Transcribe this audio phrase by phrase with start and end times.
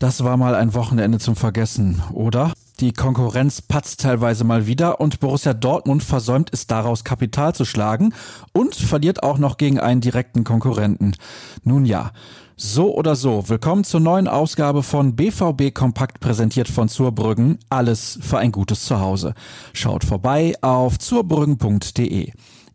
[0.00, 2.52] Das war mal ein Wochenende zum Vergessen, oder?
[2.78, 8.14] Die Konkurrenz patzt teilweise mal wieder und Borussia Dortmund versäumt es daraus Kapital zu schlagen
[8.52, 11.16] und verliert auch noch gegen einen direkten Konkurrenten.
[11.64, 12.12] Nun ja,
[12.56, 17.58] so oder so, willkommen zur neuen Ausgabe von BVB Kompakt präsentiert von Zurbrüggen.
[17.68, 19.34] Alles für ein gutes Zuhause.
[19.72, 22.30] Schaut vorbei auf zurbrüggen.de.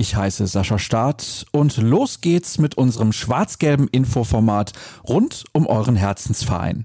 [0.00, 6.84] Ich heiße Sascha Staat und los geht's mit unserem schwarz-gelben Infoformat rund um euren Herzensverein.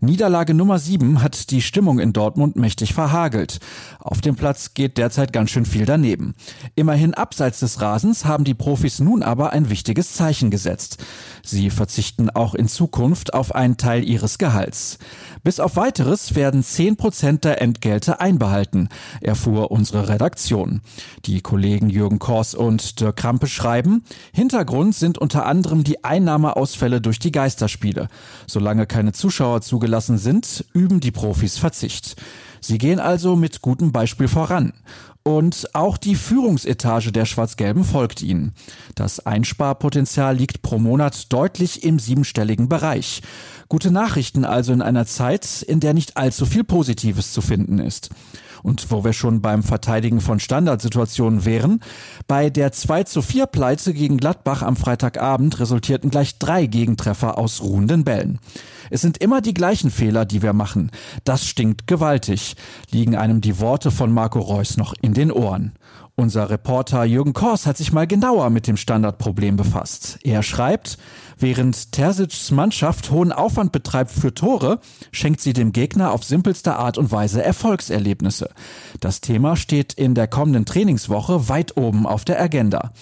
[0.00, 3.58] Niederlage Nummer 7 hat die Stimmung in Dortmund mächtig verhagelt.
[3.98, 6.36] Auf dem Platz geht derzeit ganz schön viel daneben.
[6.76, 10.98] Immerhin abseits des Rasens haben die Profis nun aber ein wichtiges Zeichen gesetzt.
[11.44, 14.98] Sie verzichten auch in Zukunft auf einen Teil ihres Gehalts.
[15.42, 18.88] Bis auf weiteres werden 10 Prozent der Entgelte einbehalten,
[19.20, 20.80] erfuhr unsere Redaktion.
[21.26, 27.18] Die Kollegen Jürgen Kors und Dirk Krampe schreiben, Hintergrund sind unter anderem die Einnahmeausfälle durch
[27.18, 28.08] die Geisterspiele.
[28.46, 32.16] Solange keine Zuschauer zugelassen sind, üben die Profis Verzicht.
[32.64, 34.72] Sie gehen also mit gutem Beispiel voran.
[35.22, 38.54] Und auch die Führungsetage der Schwarz-Gelben folgt ihnen.
[38.94, 43.20] Das Einsparpotenzial liegt pro Monat deutlich im siebenstelligen Bereich.
[43.68, 48.08] Gute Nachrichten also in einer Zeit, in der nicht allzu viel Positives zu finden ist.
[48.64, 51.80] Und wo wir schon beim Verteidigen von Standardsituationen wären,
[52.26, 57.60] bei der 2 zu 4 Pleite gegen Gladbach am Freitagabend resultierten gleich drei Gegentreffer aus
[57.60, 58.38] ruhenden Bällen.
[58.88, 60.90] Es sind immer die gleichen Fehler, die wir machen.
[61.24, 62.56] Das stinkt gewaltig,
[62.90, 65.72] liegen einem die Worte von Marco Reus noch in den Ohren.
[66.16, 70.20] Unser Reporter Jürgen Kors hat sich mal genauer mit dem Standardproblem befasst.
[70.22, 70.96] Er schreibt,
[71.38, 74.78] während Tersic's Mannschaft hohen Aufwand betreibt für Tore,
[75.10, 78.50] schenkt sie dem Gegner auf simpelste Art und Weise Erfolgserlebnisse.
[79.00, 82.92] Das Thema steht in der kommenden Trainingswoche weit oben auf der Agenda.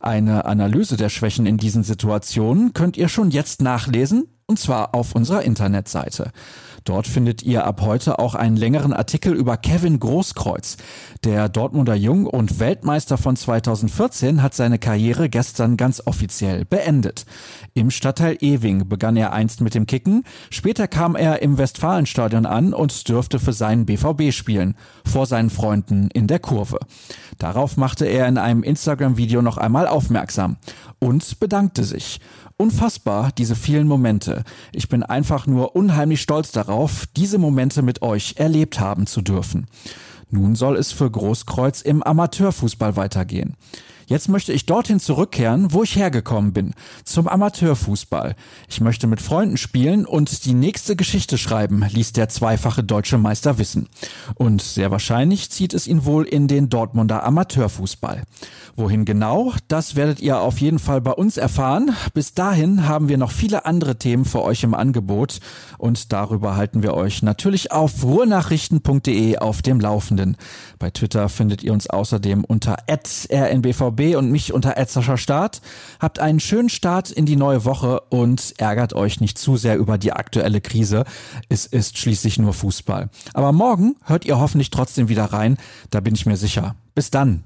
[0.00, 5.14] Eine Analyse der Schwächen in diesen Situationen könnt ihr schon jetzt nachlesen, und zwar auf
[5.14, 6.30] unserer Internetseite.
[6.84, 10.76] Dort findet ihr ab heute auch einen längeren Artikel über Kevin Großkreuz.
[11.24, 17.26] Der Dortmunder Jung und Weltmeister von 2014 hat seine Karriere gestern ganz offiziell beendet.
[17.74, 22.72] Im Stadtteil Ewing begann er einst mit dem Kicken, später kam er im Westfalenstadion an
[22.72, 26.78] und dürfte für seinen BVB spielen, vor seinen Freunden in der Kurve.
[27.38, 30.56] Darauf machte er in einem Instagram-Video noch einmal aufmerksam
[30.98, 32.20] und bedankte sich.
[32.56, 34.44] Unfassbar, diese vielen Momente.
[34.72, 39.66] Ich bin einfach nur unheimlich stolz darauf, diese Momente mit euch erlebt haben zu dürfen.
[40.30, 43.54] Nun soll es für Großkreuz im Amateurfußball weitergehen.
[44.08, 46.74] Jetzt möchte ich dorthin zurückkehren, wo ich hergekommen bin,
[47.04, 48.36] zum Amateurfußball.
[48.68, 53.58] Ich möchte mit Freunden spielen und die nächste Geschichte schreiben, ließ der zweifache deutsche Meister
[53.58, 53.88] wissen.
[54.36, 58.22] Und sehr wahrscheinlich zieht es ihn wohl in den Dortmunder Amateurfußball.
[58.76, 61.90] Wohin genau, das werdet ihr auf jeden Fall bei uns erfahren.
[62.14, 65.40] Bis dahin haben wir noch viele andere Themen für euch im Angebot
[65.78, 70.36] und darüber halten wir euch natürlich auf ruhrnachrichten.de auf dem Laufenden.
[70.78, 75.60] Bei Twitter findet ihr uns außerdem unter rnbvb BVB und mich unter Edsascher Start.
[75.98, 79.98] Habt einen schönen Start in die neue Woche und ärgert euch nicht zu sehr über
[79.98, 81.04] die aktuelle Krise.
[81.48, 83.08] Es ist schließlich nur Fußball.
[83.34, 85.56] Aber morgen hört ihr hoffentlich trotzdem wieder rein,
[85.90, 86.76] da bin ich mir sicher.
[86.94, 87.44] Bis dann.